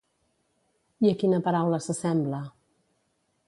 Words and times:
I 1.07 1.11
a 1.11 1.19
quina 1.25 1.41
paraula 1.49 1.81
s'assembla? 1.89 2.41